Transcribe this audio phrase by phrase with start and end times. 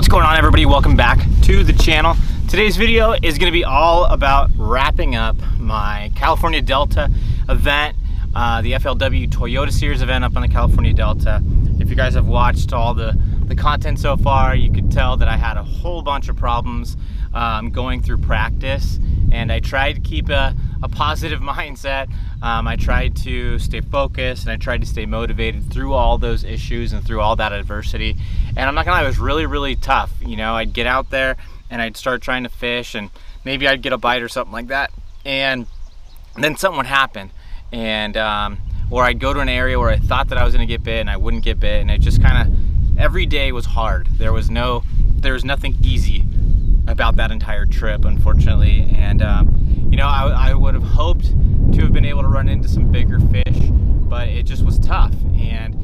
[0.00, 0.64] What's going on everybody?
[0.64, 2.16] Welcome back to the channel.
[2.48, 7.10] Today's video is going to be all about wrapping up my California Delta
[7.50, 7.98] event,
[8.34, 11.42] uh, the FLW Toyota Series event up on the California Delta.
[11.78, 13.12] If you guys have watched all the,
[13.44, 16.96] the content so far, you could tell that I had a whole bunch of problems
[17.34, 18.98] um, going through practice
[19.32, 22.10] and I tried to keep a, a positive mindset.
[22.42, 26.44] Um, I tried to stay focused and I tried to stay motivated through all those
[26.44, 28.16] issues and through all that adversity.
[28.48, 30.12] And I'm not gonna lie, it was really, really tough.
[30.20, 31.36] You know, I'd get out there
[31.70, 33.10] and I'd start trying to fish and
[33.44, 34.90] maybe I'd get a bite or something like that.
[35.24, 35.66] And
[36.36, 37.30] then something would happen.
[37.72, 38.58] And, um,
[38.90, 41.00] or I'd go to an area where I thought that I was gonna get bit
[41.00, 41.80] and I wouldn't get bit.
[41.80, 44.08] And it just kind of, every day was hard.
[44.18, 46.24] There was no, there was nothing easy
[46.90, 48.90] about that entire trip, unfortunately.
[48.94, 51.26] And, um, you know, I, I would have hoped
[51.74, 55.14] to have been able to run into some bigger fish, but it just was tough.
[55.38, 55.74] And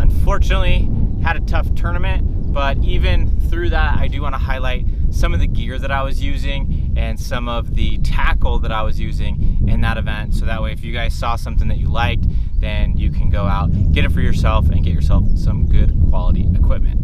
[0.00, 0.88] unfortunately,
[1.22, 5.40] had a tough tournament, but even through that, I do want to highlight some of
[5.40, 9.68] the gear that I was using and some of the tackle that I was using
[9.68, 10.34] in that event.
[10.34, 12.24] So that way, if you guys saw something that you liked,
[12.60, 16.46] then you can go out, get it for yourself, and get yourself some good quality
[16.54, 17.00] equipment.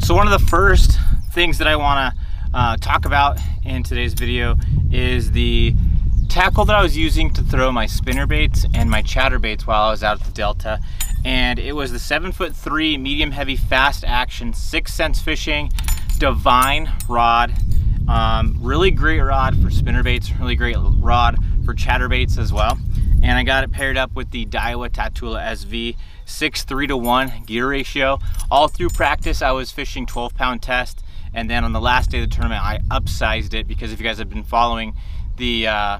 [0.00, 0.98] So one of the first
[1.32, 4.56] things that I want to uh, talk about in today's video
[4.90, 5.74] is the
[6.28, 9.88] tackle that I was using to throw my spinner baits and my chatter baits while
[9.88, 10.80] I was out at the Delta.
[11.24, 15.70] And it was the seven foot three medium heavy fast action six sense fishing
[16.18, 17.52] divine rod.
[18.08, 22.78] Um, really great rod for spinner baits, really great rod for chatter baits as well.
[23.22, 27.42] And I got it paired up with the Daiwa Tatula SV 6 3 to 1
[27.46, 28.18] gear ratio.
[28.50, 31.02] All through practice I was fishing 12 pound test
[31.34, 34.04] and then on the last day of the tournament, I upsized it because if you
[34.04, 34.94] guys have been following
[35.36, 35.98] the uh,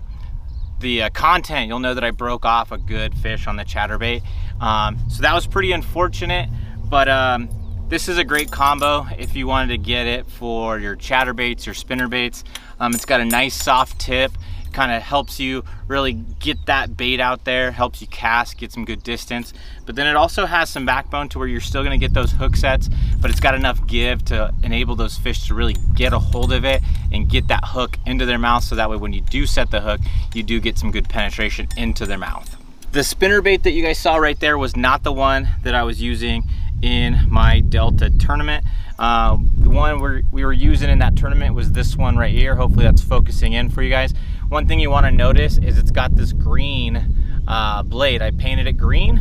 [0.81, 4.23] the uh, content, you'll know that I broke off a good fish on the chatterbait.
[4.61, 6.49] Um, so that was pretty unfortunate,
[6.85, 7.49] but um,
[7.89, 11.75] this is a great combo if you wanted to get it for your chatterbaits, your
[11.75, 12.45] spinnerbaits.
[12.79, 14.33] Um, it's got a nice soft tip
[14.73, 18.85] kind of helps you really get that bait out there, helps you cast, get some
[18.85, 19.53] good distance.
[19.87, 22.57] But then it also has some backbone to where you're still gonna get those hook
[22.57, 22.89] sets,
[23.21, 26.65] but it's got enough give to enable those fish to really get a hold of
[26.65, 26.83] it
[27.13, 29.81] and get that hook into their mouth so that way when you do set the
[29.81, 30.01] hook,
[30.35, 32.57] you do get some good penetration into their mouth.
[32.93, 35.83] The spinner bait that you guys saw right there was not the one that I
[35.83, 36.45] was using
[36.81, 38.65] in my Delta tournament.
[38.99, 40.01] Uh, the one
[40.33, 42.57] we were using in that tournament was this one right here.
[42.57, 44.15] Hopefully that's focusing in for you guys.
[44.49, 47.05] One thing you want to notice is it's got this green
[47.47, 48.23] uh, blade.
[48.23, 49.19] I painted it green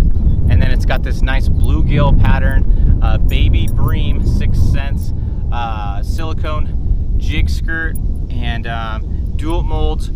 [0.49, 5.11] and then it's got this nice bluegill pattern, uh, baby bream, 6th Sense,
[5.51, 7.97] uh, silicone jig skirt
[8.29, 10.11] and um, dual molds,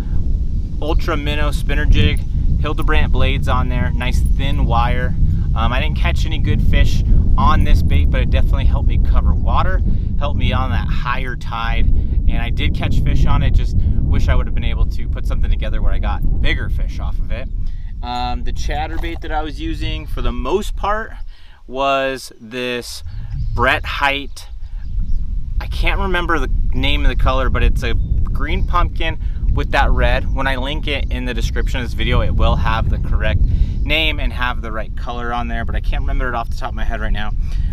[0.81, 2.21] ultra minnow spinner jig,
[2.61, 5.13] Hildebrandt blades on there, nice thin wire.
[5.55, 7.03] Um, I didn't catch any good fish
[7.37, 9.81] on this bait, but it definitely helped me cover water,
[10.19, 13.75] helped me on that higher tide, and I did catch fish on it, just
[14.11, 16.99] wish I would have been able to put something together where I got bigger fish
[16.99, 17.47] off of it.
[18.03, 21.13] Um, the chatterbait that I was using for the most part
[21.65, 23.03] was this
[23.55, 24.49] Brett Hite,
[25.61, 29.17] I can't remember the name of the color, but it's a green pumpkin
[29.53, 30.35] with that red.
[30.35, 33.41] When I link it in the description of this video, it will have the correct
[33.81, 36.57] name and have the right color on there, but I can't remember it off the
[36.57, 37.31] top of my head right now.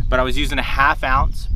[0.09, 1.49] But I was using a half ounce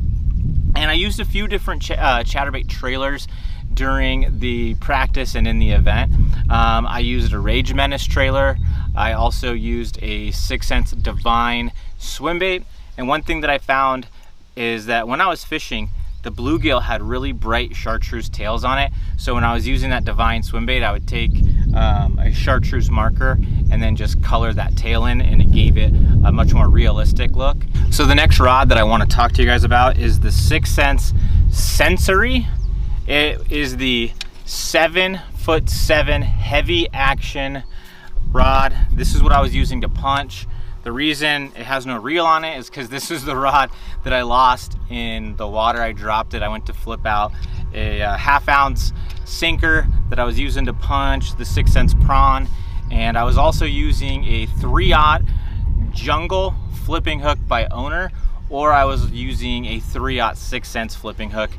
[0.75, 3.29] and I used a few different ch uh, chatterbait trailers
[3.75, 6.11] during the practice and in the event.
[6.49, 8.57] Um, I used a Rage Menace trailer.
[8.95, 12.63] I also used a Six Sense Divine swim bait.
[12.97, 14.07] And one thing that I found
[14.55, 15.89] is that when I was fishing,
[16.23, 18.91] the bluegill had really bright chartreuse tails on it.
[19.17, 21.31] So when I was using that Divine swim bait, I would take
[21.75, 23.37] um, a chartreuse marker
[23.71, 27.31] and then just color that tail in and it gave it a much more realistic
[27.31, 27.57] look.
[27.91, 30.31] So the next rod that I want to talk to you guys about is the
[30.31, 31.13] Six Sense
[31.51, 32.47] Sensory.
[33.07, 34.11] It is the
[34.45, 37.63] seven foot seven heavy action
[38.31, 38.73] rod.
[38.93, 40.47] This is what I was using to punch.
[40.83, 43.71] The reason it has no reel on it is because this is the rod
[44.05, 45.81] that I lost in the water.
[45.81, 46.41] I dropped it.
[46.41, 47.33] I went to flip out
[47.73, 48.93] a, uh, half ounce
[49.25, 52.47] sinker that I was using to punch the Six Sense prawn.
[52.89, 55.23] And I was also using a 3-aught
[55.91, 58.11] jungle flipping hook by owner
[58.49, 61.51] or I was using a 3-aught 6 Sense flipping hook.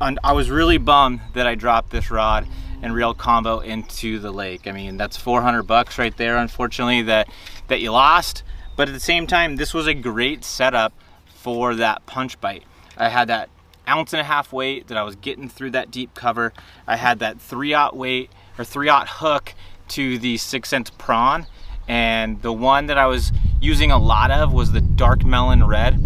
[0.00, 2.46] And I was really bummed that I dropped this rod
[2.82, 4.66] and reel combo into the lake.
[4.66, 7.28] I mean, that's 400 bucks right there, unfortunately, that,
[7.68, 8.42] that you lost.
[8.76, 10.92] But at the same time, this was a great setup
[11.26, 12.64] for that punch bite.
[12.96, 13.48] I had that
[13.88, 16.52] ounce and a half weight that I was getting through that deep cover.
[16.86, 19.54] I had that three aught weight or three aught hook
[19.88, 21.46] to the six sense prawn.
[21.88, 26.00] And the one that I was using a lot of was the dark melon red.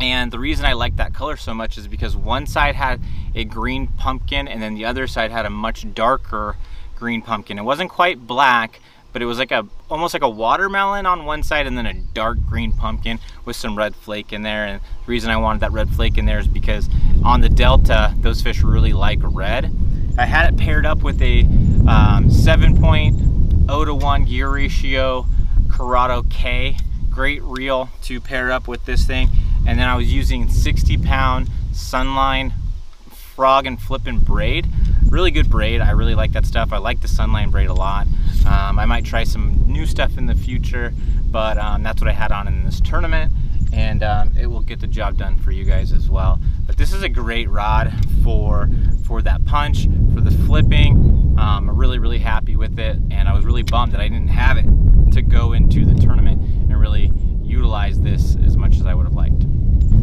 [0.00, 3.00] And the reason I like that color so much is because one side had
[3.34, 6.56] a green pumpkin and then the other side had a much darker
[6.96, 7.58] green pumpkin.
[7.58, 8.80] It wasn't quite black,
[9.12, 11.94] but it was like a almost like a watermelon on one side and then a
[11.94, 14.66] dark green pumpkin with some red flake in there.
[14.66, 16.88] And the reason I wanted that red flake in there is because
[17.24, 19.74] on the Delta, those fish really like red.
[20.18, 25.26] I had it paired up with a um, 7.0 to 1 gear ratio
[25.70, 26.76] Curado K.
[27.10, 29.28] Great reel to pair up with this thing.
[29.66, 32.52] And then I was using 60 pound Sunline
[33.34, 34.66] frog and flipping braid.
[35.08, 35.80] Really good braid.
[35.80, 36.72] I really like that stuff.
[36.72, 38.06] I like the Sunline braid a lot.
[38.46, 40.92] Um, I might try some new stuff in the future,
[41.26, 43.32] but um, that's what I had on in this tournament
[43.72, 46.40] and um, it will get the job done for you guys as well.
[46.66, 47.92] But this is a great rod
[48.22, 48.68] for
[49.06, 49.84] for that punch,
[50.14, 50.96] for the flipping.
[51.38, 54.28] Um, I'm really, really happy with it, and I was really bummed that I didn't
[54.28, 54.66] have it
[55.12, 57.12] to go into the tournament and really
[57.42, 59.45] utilize this as much as I would have liked.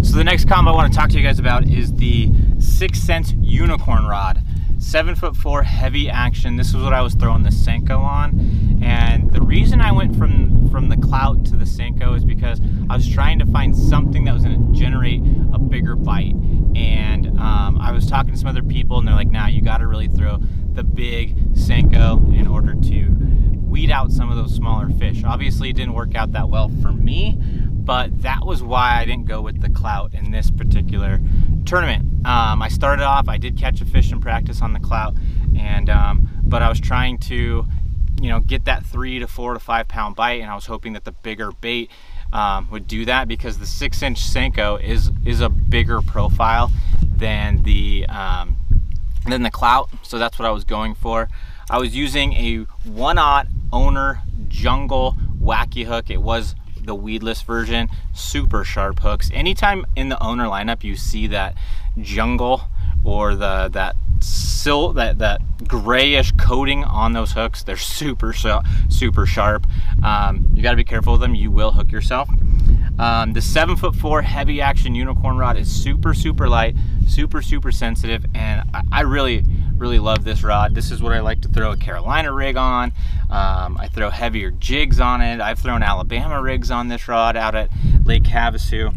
[0.03, 2.29] So the next combo I want to talk to you guys about is the
[2.59, 4.43] Six Sense Unicorn Rod.
[4.77, 6.57] Seven foot four, heavy action.
[6.57, 8.81] This is what I was throwing the Senko on.
[8.83, 12.59] And the reason I went from, from the Clout to the Senko is because
[12.89, 15.21] I was trying to find something that was gonna generate
[15.53, 16.35] a bigger bite.
[16.75, 19.87] And um, I was talking to some other people and they're like, nah, you gotta
[19.87, 20.37] really throw
[20.73, 25.23] the big Senko in order to weed out some of those smaller fish.
[25.23, 27.39] Obviously it didn't work out that well for me,
[27.85, 31.19] but that was why I didn't go with the Clout in this particular
[31.65, 32.25] tournament.
[32.25, 35.15] Um, I started off, I did catch a fish in practice on the Clout,
[35.57, 37.65] and um, but I was trying to,
[38.21, 40.93] you know, get that three to four to five pound bite, and I was hoping
[40.93, 41.91] that the bigger bait
[42.31, 46.71] um, would do that because the six inch Senko is is a bigger profile
[47.01, 48.55] than the um,
[49.27, 51.29] than the Clout, so that's what I was going for.
[51.69, 52.57] I was using a
[52.87, 56.09] one aught owner jungle wacky hook.
[56.09, 59.29] It was the weedless version, super sharp hooks.
[59.33, 61.55] Anytime in the owner lineup you see that
[61.99, 62.63] jungle
[63.03, 68.33] or the that sil that that grayish coating on those hooks, they're super
[68.89, 69.67] super sharp.
[70.03, 71.35] Um, you got to be careful with them.
[71.35, 72.29] You will hook yourself.
[72.99, 76.75] Um, the seven foot four heavy action unicorn rod is super super light,
[77.07, 79.43] super super sensitive, and I, I really
[79.83, 80.73] really love this rod.
[80.73, 82.93] This is what I like to throw a Carolina rig on.
[83.29, 85.41] Um, I throw heavier jigs on it.
[85.41, 87.69] I've thrown Alabama rigs on this rod out at
[88.05, 88.95] Lake Havasu.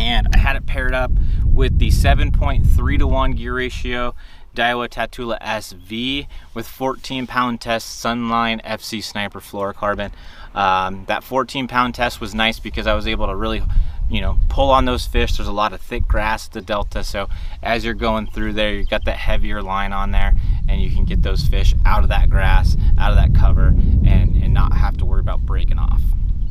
[0.00, 1.12] And I had it paired up
[1.46, 4.16] with the 7.3 to 1 gear ratio
[4.56, 10.10] Daiwa Tatula SV with 14 pound test Sunline FC Sniper fluorocarbon.
[10.56, 13.62] Um, that 14 pound test was nice because I was able to really
[14.10, 15.36] you know, pull on those fish.
[15.36, 17.28] There's a lot of thick grass at the delta, so
[17.62, 20.32] as you're going through there, you've got that heavier line on there,
[20.68, 24.36] and you can get those fish out of that grass, out of that cover, and,
[24.42, 26.02] and not have to worry about breaking off.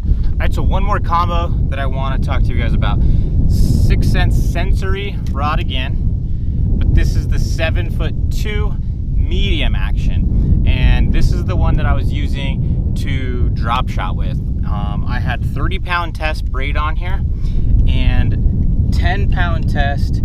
[0.05, 2.99] All right, so one more combo that I want to talk to you guys about.
[2.99, 8.73] 6th Sense Sensory rod again, but this is the seven foot two
[9.29, 10.65] medium action.
[10.65, 14.37] And this is the one that I was using to drop shot with.
[14.65, 17.21] Um, I had 30 pound test braid on here
[17.87, 20.21] and 10 pound test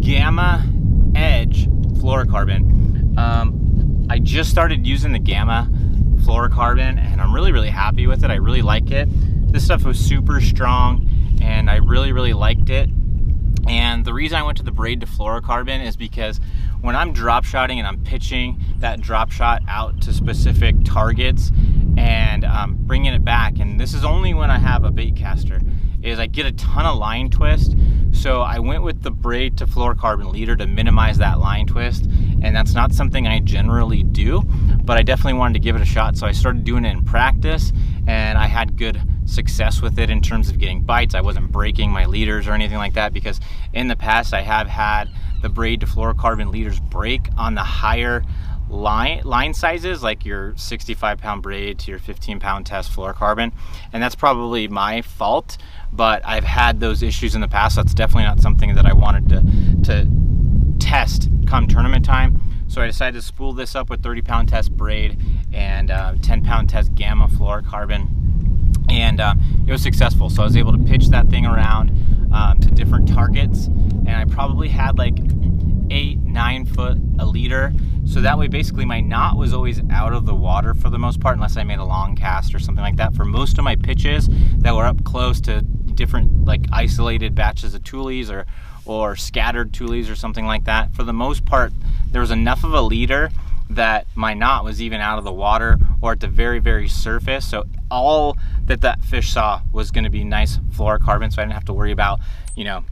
[0.00, 0.64] Gamma
[1.14, 3.16] Edge fluorocarbon.
[3.16, 5.70] Um, I just started using the Gamma
[6.16, 8.30] fluorocarbon and I'm really, really happy with it.
[8.30, 9.08] I really like it.
[9.52, 11.08] This stuff was super strong
[11.40, 12.88] and I really, really liked it.
[13.68, 16.40] And the reason I went to the braid to fluorocarbon is because
[16.80, 21.52] when I'm drop shotting and I'm pitching that drop shot out to specific targets
[21.96, 25.60] and um, bringing it back, and this is only when I have a bait caster,
[26.02, 27.76] is I get a ton of line twist.
[28.12, 32.04] So I went with the braid to fluorocarbon leader to minimize that line twist.
[32.42, 34.42] And that's not something I generally do,
[34.84, 36.16] but I definitely wanted to give it a shot.
[36.16, 37.72] So I started doing it in practice
[38.06, 41.14] and I had good success with it in terms of getting bites.
[41.14, 43.40] I wasn't breaking my leaders or anything like that because
[43.72, 45.08] in the past I have had
[45.40, 48.24] the braid to fluorocarbon leaders break on the higher
[48.72, 53.52] line line sizes like your 65 pound braid to your 15 pound test fluorocarbon
[53.92, 55.58] and that's probably my fault
[55.92, 57.76] but I've had those issues in the past.
[57.76, 60.08] That's definitely not something that I wanted to to
[60.78, 62.40] test come tournament time.
[62.68, 65.18] So I decided to spool this up with 30 pound test braid
[65.52, 68.08] and uh, 10 pound test gamma fluorocarbon
[68.90, 69.34] and uh,
[69.66, 70.30] it was successful.
[70.30, 71.90] So I was able to pitch that thing around
[72.32, 75.16] um, to different targets and I probably had like
[75.92, 77.72] eight nine foot a leader
[78.04, 81.20] so that way basically my knot was always out of the water for the most
[81.20, 83.14] part unless I made a long cast or something like that.
[83.14, 87.84] For most of my pitches that were up close to different like isolated batches of
[87.84, 88.46] tules or
[88.84, 91.72] or scattered tules or something like that for the most part
[92.10, 93.30] there was enough of a leader
[93.70, 97.48] that my knot was even out of the water or at the very very surface.
[97.48, 101.54] So all that that fish saw was going to be nice fluorocarbon, so I didn't
[101.54, 102.20] have to worry about,
[102.54, 102.84] you know,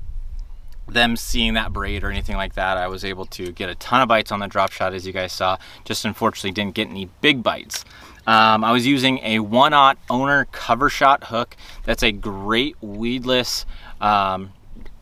[0.92, 2.76] them seeing that braid or anything like that.
[2.76, 5.12] I was able to get a ton of bites on the drop shot, as you
[5.12, 5.58] guys saw.
[5.84, 7.84] Just unfortunately didn't get any big bites.
[8.26, 11.56] Um, I was using a one-aught owner cover shot hook.
[11.84, 13.64] That's a great weedless,
[14.00, 14.52] um,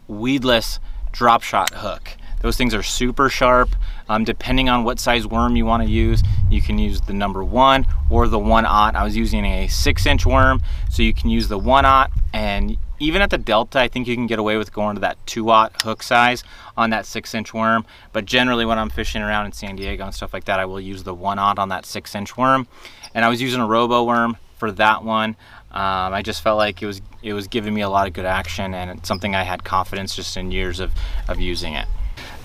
[0.07, 0.79] weedless
[1.13, 2.17] drop shot hook.
[2.41, 3.71] Those things are super sharp.
[4.09, 7.45] Um, depending on what size worm you want to use, you can use the number
[7.45, 8.95] one or the one aught.
[8.95, 12.79] I was using a six inch worm, so you can use the one aught and
[12.99, 15.51] even at the Delta, I think you can get away with going to that two
[15.51, 16.45] aught hook size
[16.77, 17.85] on that six inch worm.
[18.13, 20.81] But generally when I'm fishing around in San Diego and stuff like that, I will
[20.81, 22.67] use the one aught on that six inch worm.
[23.15, 25.37] And I was using a Roboworm for that one.
[25.71, 28.25] Um, I just felt like it was it was giving me a lot of good
[28.25, 30.93] action and it's something I had confidence just in years of,
[31.29, 31.87] of using it.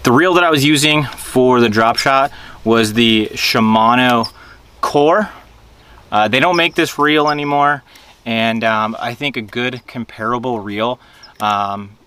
[0.03, 2.31] The reel that I was using for the drop shot
[2.63, 4.31] was the Shimano
[4.81, 5.29] Core.
[6.11, 7.83] Uh, they don't make this reel anymore,
[8.25, 10.99] and um, I think a good comparable reel
[11.39, 11.97] um,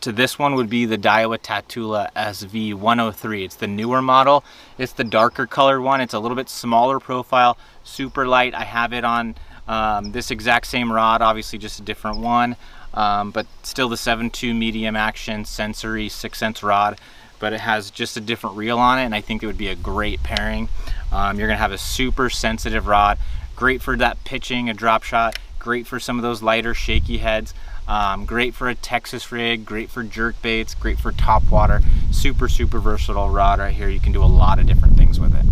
[0.00, 3.44] to this one would be the Daiwa Tatula SV103.
[3.44, 4.44] It's the newer model.
[4.78, 6.00] It's the darker colored one.
[6.00, 8.54] It's a little bit smaller profile, super light.
[8.54, 9.36] I have it on
[9.68, 12.56] um, this exact same rod, obviously just a different one,
[12.92, 16.98] um, but still the 7.2 medium action sensory 6th Sense rod
[17.40, 19.68] but it has just a different reel on it and I think it would be
[19.68, 20.68] a great pairing.
[21.10, 23.18] Um, you're gonna have a super sensitive rod,
[23.56, 27.54] great for that pitching, a drop shot, great for some of those lighter shaky heads,
[27.86, 32.48] um, great for a Texas rig, great for jerk baits, great for top water, super,
[32.48, 33.88] super versatile rod right here.
[33.88, 35.44] You can do a lot of different things with it.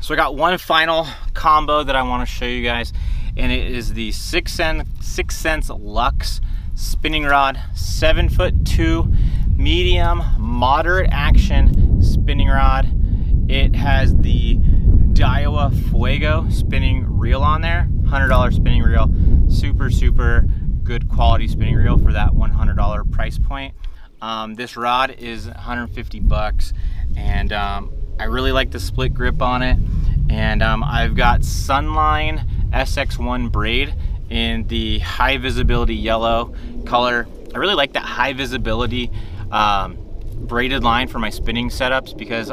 [0.00, 2.92] So I got one final combo that I wanna show you guys
[3.36, 6.40] and it is the Six Sense, Six Sense Lux
[6.74, 9.12] spinning rod, seven foot two,
[9.56, 12.88] medium, moderate action spinning rod.
[13.50, 19.06] It has the Daiwa Fuego spinning reel on there, $100 spinning reel.
[19.56, 20.44] Super, super
[20.84, 23.74] good quality spinning reel for that $100 price point.
[24.20, 26.74] Um, this rod is 150 bucks
[27.16, 29.78] and um, I really like the split grip on it.
[30.28, 33.94] And um, I've got Sunline SX1 braid
[34.28, 37.26] in the high visibility yellow color.
[37.54, 39.10] I really like that high visibility
[39.50, 39.96] um,
[40.36, 42.50] braided line for my spinning setups because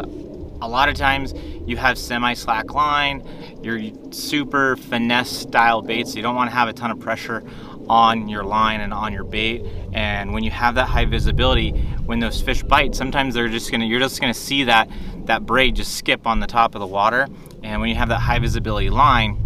[0.63, 1.34] a lot of times
[1.67, 3.22] you have semi-slack line,
[3.62, 7.43] you're super finesse style baits, so you don't want to have a ton of pressure
[7.89, 9.65] on your line and on your bait.
[9.91, 11.72] And when you have that high visibility,
[12.05, 14.89] when those fish bite, sometimes they're just gonna, you're just gonna see that,
[15.25, 17.27] that braid just skip on the top of the water.
[17.62, 19.38] And when you have that high visibility line,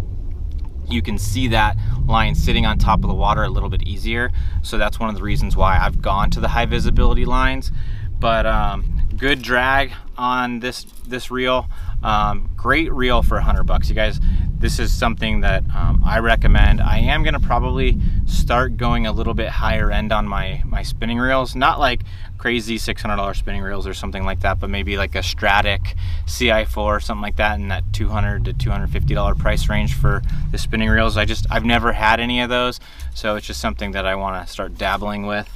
[0.88, 4.30] you can see that line sitting on top of the water a little bit easier.
[4.62, 7.72] So that's one of the reasons why I've gone to the high visibility lines.
[8.18, 11.68] But um, good drag on this this reel.
[12.02, 13.88] Um, great reel for 100 bucks.
[13.88, 14.20] You guys,
[14.56, 16.80] this is something that um, I recommend.
[16.80, 21.18] I am gonna probably start going a little bit higher end on my, my spinning
[21.18, 21.56] reels.
[21.56, 22.02] Not like
[22.38, 25.96] crazy $600 spinning reels or something like that, but maybe like a Stratic
[26.26, 30.22] CI4 or something like that in that 200 to $250 price range for
[30.52, 31.16] the spinning reels.
[31.16, 32.78] I just, I've never had any of those,
[33.14, 35.50] so it's just something that I wanna start dabbling with.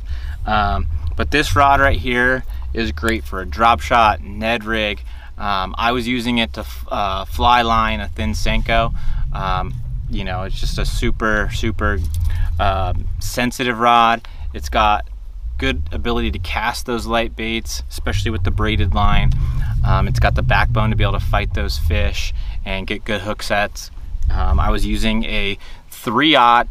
[0.44, 2.42] Um, but this rod right here
[2.74, 5.02] is great for a drop shot, Ned rig,
[5.38, 8.94] um, I was using it to uh, fly line a thin Senko.
[9.32, 9.74] Um,
[10.10, 11.98] you know, it's just a super, super
[12.60, 14.26] uh, sensitive rod.
[14.52, 15.08] It's got
[15.58, 19.32] good ability to cast those light baits, especially with the braided line.
[19.84, 23.22] Um, it's got the backbone to be able to fight those fish and get good
[23.22, 23.90] hook sets.
[24.30, 25.58] Um, I was using a
[25.90, 26.68] 3-aught,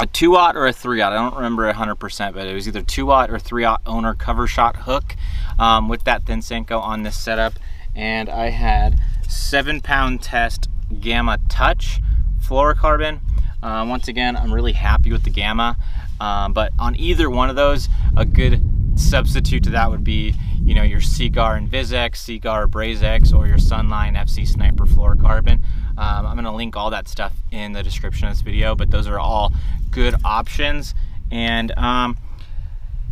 [0.00, 3.30] a 2-aught or a 3-aught, I don't remember a 100%, but it was either 2-aught
[3.30, 5.14] or 3-aught owner cover shot hook
[5.58, 7.54] um, with that thin Senko on this setup
[7.94, 10.68] and I had seven pound test
[11.00, 12.00] Gamma Touch
[12.42, 13.20] fluorocarbon.
[13.62, 15.76] Uh, once again, I'm really happy with the Gamma,
[16.20, 18.62] um, but on either one of those, a good
[18.98, 24.16] substitute to that would be, you know, your Seaguar InvizX, Seaguar AbrazX, or your Sunline
[24.16, 25.62] FC Sniper fluorocarbon.
[26.00, 29.06] Um, I'm gonna link all that stuff in the description of this video, but those
[29.06, 29.52] are all
[29.90, 30.94] good options.
[31.30, 32.16] And um,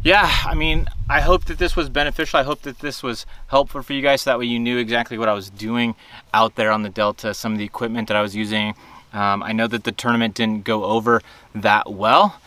[0.03, 2.41] yeah, I mean, I hope that this was beneficial.
[2.41, 5.19] I hope that this was helpful for you guys so that way you knew exactly
[5.19, 5.97] what I was doing
[6.33, 8.75] out there on the Delta, some of the equipment that I was using.
[9.13, 11.21] Um, I know that the tournament didn't go over
[11.55, 12.41] that well,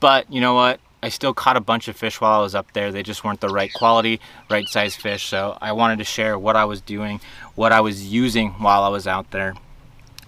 [0.00, 0.78] but you know what?
[1.02, 2.92] I still caught a bunch of fish while I was up there.
[2.92, 5.24] They just weren't the right quality, right size fish.
[5.24, 7.20] So I wanted to share what I was doing,
[7.54, 9.54] what I was using while I was out there.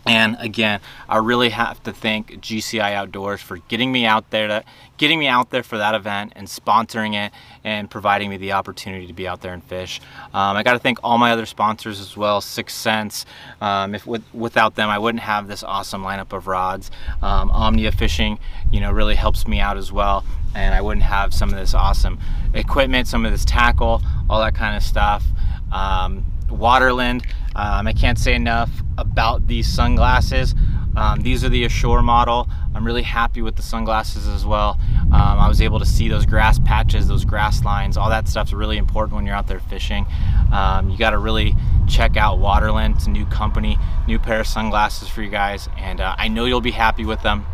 [0.08, 4.64] And again, I really have to thank GCI Outdoors for getting me out there, to,
[4.96, 7.30] getting me out there for that event and sponsoring it
[7.62, 10.00] and providing me the opportunity to be out there and fish.
[10.32, 13.26] Um, I got to thank all my other sponsors as well, Six Sense.
[13.60, 16.90] Um, if with, without them, I wouldn't have this awesome lineup of rods.
[17.20, 18.38] Um, Omnia Fishing,
[18.70, 20.24] you know, really helps me out as well,
[20.54, 22.18] and I wouldn't have some of this awesome
[22.54, 24.00] equipment, some of this tackle,
[24.30, 25.22] all that kind of stuff.
[25.70, 27.24] Um, Waterland.
[27.54, 30.54] Um, I can't say enough about these sunglasses.
[30.96, 32.48] Um, these are the Ashore model.
[32.74, 34.78] I'm really happy with the sunglasses as well.
[35.04, 38.52] Um, I was able to see those grass patches, those grass lines, all that stuff's
[38.52, 40.06] really important when you're out there fishing.
[40.52, 41.54] Um, you got to really
[41.86, 42.96] check out Waterland.
[42.96, 43.78] It's a new company,
[44.08, 47.22] new pair of sunglasses for you guys, and uh, I know you'll be happy with
[47.22, 47.46] them.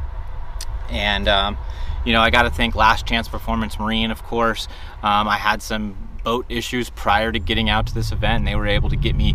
[0.88, 1.58] And um,
[2.04, 4.68] you know, I got to thank Last Chance Performance Marine, of course.
[5.02, 8.66] Um, I had some boat issues prior to getting out to this event they were
[8.66, 9.34] able to get me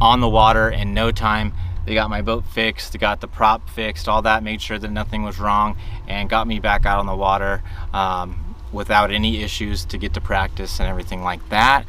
[0.00, 1.52] on the water in no time
[1.84, 4.90] they got my boat fixed, they got the prop fixed, all that, made sure that
[4.90, 5.76] nothing was wrong,
[6.06, 7.62] and got me back out on the water
[7.92, 11.84] um, without any issues to get to practice and everything like that.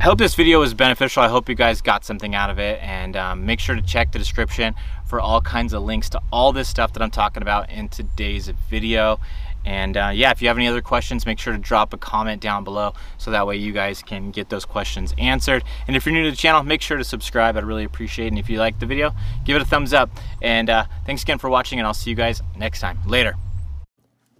[0.00, 1.22] I hope this video was beneficial.
[1.22, 4.10] I hope you guys got something out of it, and um, make sure to check
[4.10, 4.74] the description
[5.06, 8.48] for all kinds of links to all this stuff that I'm talking about in today's
[8.68, 9.20] video.
[9.66, 12.40] And uh, yeah, if you have any other questions, make sure to drop a comment
[12.40, 15.64] down below so that way you guys can get those questions answered.
[15.88, 17.56] And if you're new to the channel, make sure to subscribe.
[17.56, 18.28] I'd really appreciate it.
[18.28, 19.12] And if you like the video,
[19.44, 20.08] give it a thumbs up.
[20.40, 22.98] And uh, thanks again for watching, and I'll see you guys next time.
[23.06, 23.34] Later.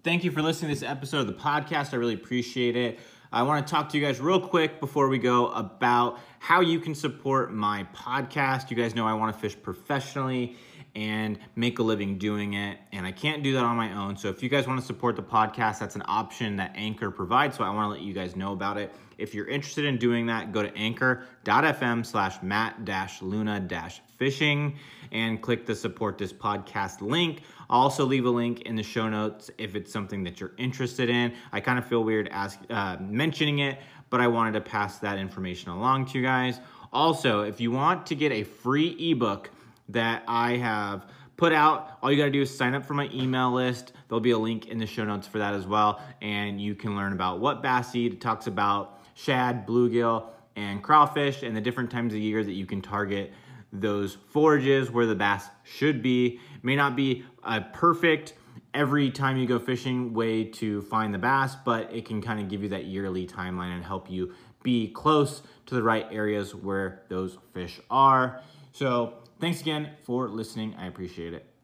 [0.05, 1.93] Thank you for listening to this episode of the podcast.
[1.93, 3.01] I really appreciate it.
[3.33, 6.79] I want to talk to you guys real quick before we go about how you
[6.79, 8.71] can support my podcast.
[8.71, 10.57] You guys know I want to fish professionally
[10.97, 12.79] and make a living doing it.
[12.93, 14.17] And I can't do that on my own.
[14.17, 17.59] So if you guys want to support the podcast, that's an option that Anchor provides.
[17.59, 18.93] So I want to let you guys know about it.
[19.19, 22.77] If you're interested in doing that, go to anchor.fm slash matt
[23.21, 24.77] luna fishing
[25.13, 27.43] and click the support this podcast link.
[27.69, 31.11] I'll also leave a link in the show notes if it's something that you're interested
[31.11, 31.35] in.
[31.53, 35.19] I kind of feel weird ask, uh, mentioning it, but I wanted to pass that
[35.19, 36.61] information along to you guys.
[36.93, 39.51] Also, if you want to get a free ebook
[39.89, 41.99] that I have put out.
[42.03, 43.93] All you got to do is sign up for my email list.
[44.09, 46.01] There'll be a link in the show notes for that as well.
[46.23, 47.95] And you can learn about what bass.
[47.95, 50.27] It talks about shad, bluegill,
[50.57, 53.33] and crawfish and the different times of year that you can target
[53.73, 56.41] those forages where the bass should be.
[56.55, 58.35] It may not be a perfect
[58.73, 62.49] every time you go fishing way to find the bass, but it can kind of
[62.49, 64.33] give you that yearly timeline and help you
[64.63, 68.41] be close to the right areas where those fish are.
[68.73, 70.75] So Thanks again for listening.
[70.79, 71.56] I appreciate it.